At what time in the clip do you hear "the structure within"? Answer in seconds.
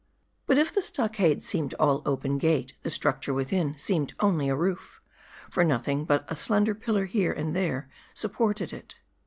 2.81-3.77